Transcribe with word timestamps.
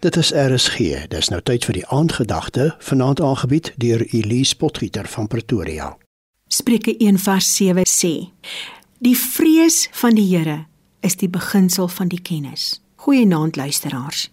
Dit 0.00 0.16
is 0.16 0.30
RSG. 0.30 0.78
Dis 1.10 1.28
nou 1.28 1.40
tyd 1.42 1.64
vir 1.66 1.74
die 1.74 1.86
aandgedagte, 1.90 2.68
vanaand 2.86 3.18
aangebied 3.20 3.72
deur 3.82 4.04
Elise 4.14 4.56
Potgieter 4.56 5.08
van 5.10 5.26
Pretoria. 5.26 5.96
Spreuke 6.46 6.94
1:7 6.98 7.82
sê: 7.82 8.30
Die 8.98 9.16
vrees 9.18 9.88
van 9.92 10.14
die 10.14 10.36
Here 10.36 10.66
is 11.00 11.16
die 11.16 11.28
beginsel 11.28 11.88
van 11.88 12.08
die 12.08 12.22
kennis. 12.22 12.80
Goeienaand 12.94 13.56
luisteraars. 13.56 14.30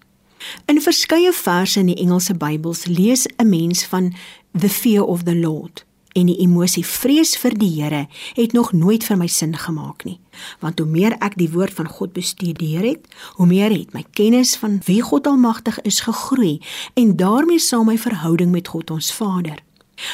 In 0.66 0.82
verskeie 0.82 1.34
verse 1.34 1.80
in 1.80 1.86
die 1.86 1.98
Engelse 1.98 2.36
Bybels 2.36 2.86
lees 2.86 3.26
'n 3.38 3.50
mens 3.50 3.86
van 3.86 4.14
the 4.60 4.70
fear 4.70 5.04
of 5.04 5.24
the 5.24 5.36
Lord 5.36 5.85
en 6.16 6.30
die 6.30 6.38
emosie 6.40 6.86
vrees 6.88 7.36
vir 7.38 7.56
die 7.60 7.72
Here 7.76 8.06
het 8.38 8.54
nog 8.56 8.72
nooit 8.74 9.04
vir 9.04 9.18
my 9.20 9.28
sin 9.28 9.56
gemaak 9.60 10.06
nie. 10.08 10.18
Want 10.64 10.80
hoe 10.80 10.88
meer 10.88 11.18
ek 11.20 11.36
die 11.40 11.50
woord 11.52 11.76
van 11.76 11.90
God 11.92 12.14
bestudeer 12.16 12.86
het, 12.88 13.08
hoe 13.36 13.48
meer 13.48 13.72
het 13.74 13.94
my 13.94 14.06
kennis 14.16 14.56
van 14.62 14.80
wie 14.88 15.02
God 15.04 15.28
Almagtig 15.28 15.82
is 15.84 16.00
gegroei 16.08 16.62
en 16.96 17.16
daarmee 17.20 17.60
saam 17.60 17.90
my 17.92 17.98
verhouding 18.00 18.52
met 18.56 18.72
God 18.72 18.92
ons 18.96 19.12
Vader. 19.14 19.60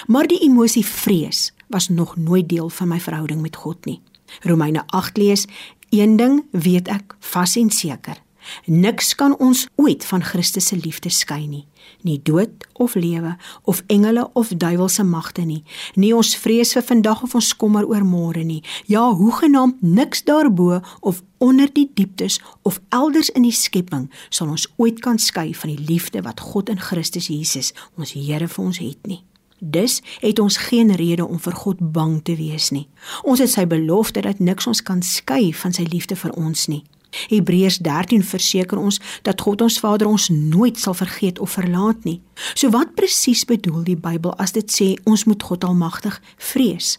Maar 0.07 0.27
die 0.29 0.41
emosie 0.45 0.85
vrees 0.85 1.51
was 1.69 1.89
nog 1.89 2.17
nooit 2.17 2.49
deel 2.49 2.69
van 2.69 2.87
my 2.87 2.99
verhouding 2.99 3.41
met 3.41 3.55
God 3.55 3.85
nie. 3.85 4.01
Romeine 4.41 4.83
8 4.87 5.17
lees: 5.17 5.45
Een 5.89 6.17
ding 6.17 6.43
weet 6.51 6.87
ek 6.87 7.15
vas 7.19 7.55
en 7.55 7.69
seker, 7.69 8.17
Niks 8.65 9.15
kan 9.15 9.35
ons 9.37 9.67
ooit 9.75 10.05
van 10.05 10.23
Christus 10.23 10.67
se 10.71 10.77
liefde 10.77 11.09
skei 11.09 11.47
nie. 11.47 11.65
Nie 12.01 12.19
dood 12.23 12.67
of 12.73 12.95
lewe 12.95 13.35
of 13.63 13.83
engele 13.87 14.29
of 14.33 14.47
duiwelse 14.47 15.03
magte 15.03 15.41
nie. 15.41 15.63
Nie 15.95 16.13
ons 16.15 16.35
vrees 16.37 16.73
vir 16.73 16.85
vandag 16.85 17.23
of 17.23 17.35
ons 17.35 17.55
kommer 17.55 17.87
oor 17.87 18.05
môre 18.05 18.43
nie. 18.43 18.61
Ja, 18.85 19.07
hoegenaamd 19.13 19.81
niks 19.81 20.23
daarbo 20.23 20.81
of 20.99 21.23
onder 21.37 21.69
die 21.73 21.89
dieptes 21.93 22.39
of 22.61 22.81
elders 22.89 23.29
in 23.29 23.47
die 23.47 23.55
skepping 23.55 24.09
sal 24.29 24.49
ons 24.49 24.67
ooit 24.77 25.01
kan 25.01 25.19
skei 25.19 25.55
van 25.55 25.75
die 25.75 25.85
liefde 25.89 26.21
wat 26.21 26.39
God 26.39 26.69
in 26.69 26.79
Christus 26.79 27.27
Jesus, 27.27 27.73
ons 27.97 28.13
Here 28.13 28.47
vir 28.47 28.65
ons 28.65 28.77
het 28.77 29.07
nie. 29.07 29.23
Dus 29.63 30.01
het 30.19 30.39
ons 30.39 30.57
geen 30.57 30.95
rede 30.95 31.25
om 31.27 31.39
vir 31.39 31.53
God 31.53 31.77
bang 31.93 32.23
te 32.25 32.35
wees 32.35 32.71
nie. 32.73 32.87
Ons 33.21 33.39
het 33.43 33.49
sy 33.49 33.67
belofte 33.69 34.21
dat 34.25 34.39
niks 34.41 34.67
ons 34.67 34.81
kan 34.81 35.03
skei 35.05 35.53
van 35.53 35.73
sy 35.73 35.85
liefde 35.89 36.17
vir 36.17 36.33
ons 36.33 36.65
nie. 36.67 36.81
Hebreërs 37.29 37.77
13 37.77 38.23
verseker 38.23 38.77
ons 38.77 38.99
dat 39.21 39.41
God 39.41 39.61
ons 39.61 39.79
Vader 39.79 40.07
ons 40.07 40.29
nooit 40.29 40.79
sal 40.79 40.93
vergeet 40.93 41.39
of 41.39 41.57
verlaat 41.57 42.03
nie. 42.03 42.21
So 42.53 42.69
wat 42.69 42.95
presies 42.95 43.45
bedoel 43.45 43.83
die 43.83 43.99
Bybel 43.99 44.35
as 44.41 44.51
dit 44.51 44.71
sê 44.71 44.95
ons 45.03 45.25
moet 45.25 45.43
God 45.43 45.63
Almagtig 45.63 46.21
vrees? 46.37 46.97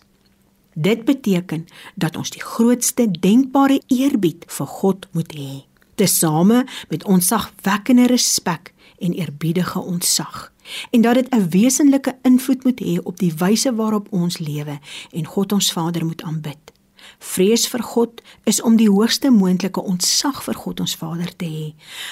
Dit 0.72 1.04
beteken 1.04 1.66
dat 1.94 2.16
ons 2.16 2.30
die 2.32 2.40
grootste 2.40 3.10
denkbare 3.10 3.80
eerbied 3.92 4.46
vir 4.48 4.66
God 4.66 5.08
moet 5.12 5.34
hê, 5.36 5.64
tesame 6.00 6.64
met 6.88 7.04
ontzagwekkende 7.04 8.06
respek 8.08 8.72
en 9.02 9.12
eerbiedige 9.12 9.78
ontzag. 9.78 10.52
En 10.90 11.00
dat 11.00 11.14
dit 11.14 11.28
'n 11.34 11.48
wesenlike 11.48 12.16
invloed 12.22 12.64
moet 12.64 12.80
hê 12.80 13.02
op 13.02 13.18
die 13.18 13.34
wyse 13.36 13.74
waarop 13.74 14.06
ons 14.10 14.38
lewe 14.38 14.78
en 15.10 15.26
God 15.26 15.52
ons 15.52 15.72
Vader 15.72 16.04
moet 16.04 16.22
aanbid. 16.22 16.71
Vrees 17.18 17.66
vir 17.68 17.82
God 17.82 18.22
is 18.44 18.60
om 18.62 18.76
die 18.76 18.88
hoogste 18.90 19.30
moontlike 19.30 19.80
ontzag 19.80 20.42
vir 20.44 20.58
God 20.58 20.80
ons 20.84 20.94
Vader 20.98 21.30
te 21.36 21.48
hê. 21.48 21.66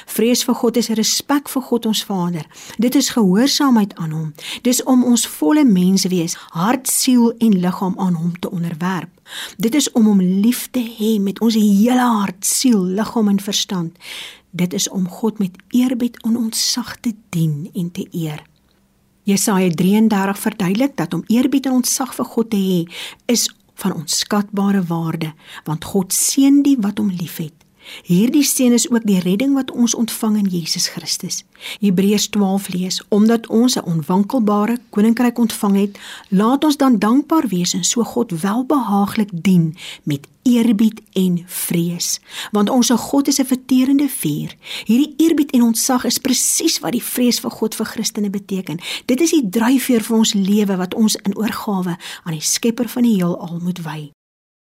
Vrees 0.07 0.45
vir 0.47 0.55
God 0.55 0.77
is 0.81 0.91
respek 0.99 1.49
vir 1.49 1.63
God 1.69 1.87
ons 1.91 2.03
Vader. 2.09 2.47
Dit 2.79 2.95
is 2.95 3.13
gehoorsaamheid 3.17 3.95
aan 3.97 4.13
hom. 4.17 4.29
Dis 4.63 4.83
om 4.85 5.05
ons 5.05 5.27
volle 5.39 5.65
menswees, 5.65 6.37
hart, 6.57 6.89
siel 6.91 7.33
en 7.39 7.61
liggaam 7.61 7.97
aan 7.99 8.15
hom 8.15 8.35
te 8.39 8.51
onderwerp. 8.51 9.11
Dit 9.57 9.75
is 9.75 9.91
om 9.93 10.07
hom 10.11 10.21
lief 10.21 10.69
te 10.71 10.83
hê 10.83 11.19
met 11.23 11.41
ons 11.41 11.55
hele 11.55 12.07
hart, 12.21 12.45
siel, 12.47 12.83
liggaam 12.99 13.29
en 13.29 13.41
verstand. 13.41 13.99
Dit 14.51 14.73
is 14.75 14.89
om 14.89 15.09
God 15.09 15.39
met 15.39 15.59
eerbied 15.71 16.19
en 16.27 16.37
ontzag 16.37 16.97
te 17.01 17.15
dien 17.31 17.71
en 17.75 17.91
te 17.91 18.07
eer. 18.11 18.43
Jesaja 19.23 19.71
33 19.71 20.39
verduidelik 20.39 20.97
dat 20.97 21.15
om 21.15 21.25
eerbied 21.27 21.67
en 21.67 21.73
ontzag 21.73 22.15
vir 22.15 22.25
God 22.25 22.51
te 22.51 22.59
hê 22.59 22.81
is 23.31 23.47
van 23.81 23.97
onskatbare 23.97 24.83
waarde, 24.89 25.33
want 25.65 25.85
God 25.85 26.13
seën 26.13 26.63
die 26.67 26.77
wat 26.81 27.01
hom 27.01 27.11
liefhet. 27.11 27.55
Hierdie 28.05 28.45
seën 28.45 28.73
is 28.73 28.91
ook 28.91 29.05
die 29.05 29.21
redding 29.21 29.55
wat 29.55 29.71
ons 29.71 29.95
ontvang 29.95 30.37
in 30.37 30.47
Jesus 30.47 30.89
Christus. 30.89 31.45
Hebreërs 31.81 32.29
12 32.29 32.69
lees: 32.69 33.03
Omdat 33.09 33.47
ons 33.47 33.77
'n 33.77 33.85
onwankelbare 33.85 34.79
koninkryk 34.91 35.39
ontvang 35.39 35.77
het, 35.77 35.99
laat 36.29 36.65
ons 36.65 36.77
dan 36.77 36.99
dankbaar 36.99 37.49
wees 37.49 37.75
en 37.75 37.85
so 37.85 38.03
God 38.03 38.41
welbehaaglik 38.41 39.31
dien 39.33 39.77
met 40.03 40.27
eerbied 40.43 41.01
en 41.13 41.43
vrees. 41.47 42.21
Want 42.51 42.71
ons 42.71 42.91
God 42.91 43.29
is 43.29 43.39
'n 43.41 43.45
verterende 43.45 44.09
vuur. 44.09 44.57
Hierdie 44.85 45.15
eerbied 45.17 45.51
en 45.51 45.63
ontzag 45.63 46.05
is 46.05 46.19
presies 46.19 46.79
wat 46.79 46.93
die 46.93 47.03
vrees 47.03 47.41
vir 47.41 47.51
God 47.51 47.75
vir 47.75 47.87
Christene 47.87 48.31
beteken. 48.31 48.81
Dit 49.07 49.21
is 49.21 49.31
die 49.31 49.49
dryfveer 49.49 50.03
vir 50.03 50.17
ons 50.17 50.33
lewe 50.33 50.77
wat 50.77 50.95
ons 50.95 51.17
in 51.17 51.37
oorgawe 51.37 51.99
aan 52.25 52.33
die 52.33 52.41
Skepper 52.41 52.89
van 52.89 53.03
die 53.03 53.15
heelal 53.15 53.59
moet 53.63 53.83
wy. 53.83 54.11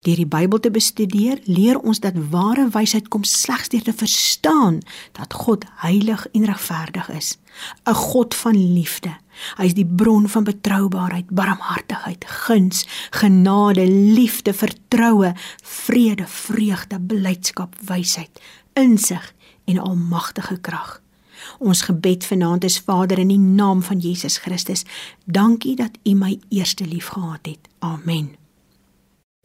Deur 0.03 0.19
die 0.19 0.28
Bybel 0.28 0.59
te 0.59 0.72
bestudeer, 0.72 1.40
leer 1.47 1.78
ons 1.80 2.02
dat 2.03 2.18
ware 2.31 2.66
wysheid 2.74 3.08
kom 3.08 3.24
slegs 3.24 3.69
deur 3.72 3.86
te 3.88 3.94
verstaan 3.96 4.81
dat 5.16 5.34
God 5.34 5.64
heilig 5.80 6.25
en 6.36 6.44
regverdig 6.46 7.09
is, 7.09 7.38
'n 7.88 7.94
God 7.94 8.36
van 8.36 8.74
liefde. 8.74 9.16
Hy 9.58 9.66
is 9.66 9.74
die 9.74 9.86
bron 9.86 10.28
van 10.28 10.44
betroubaarheid, 10.44 11.30
barmhartigheid, 11.30 12.25
guns, 12.25 12.86
genade, 13.12 13.88
liefde, 13.88 14.53
vertroue, 14.53 15.34
vrede, 15.64 16.28
vreugde, 16.28 17.00
blydskap, 17.00 17.75
wysheid, 17.85 18.41
insig 18.74 19.34
en 19.66 19.80
almagtige 19.80 20.58
krag. 20.58 21.02
Ons 21.59 21.81
gebed 21.81 22.25
vanaand 22.25 22.64
is 22.64 22.80
Vader 22.80 23.20
in 23.20 23.28
die 23.28 23.40
naam 23.40 23.81
van 23.81 24.00
Jesus 24.00 24.38
Christus. 24.38 24.84
Dankie 25.25 25.75
dat 25.75 25.97
U 26.03 26.14
my 26.14 26.40
eerste 26.50 26.85
liefgehad 26.85 27.46
het. 27.46 27.59
Amen. 27.80 28.43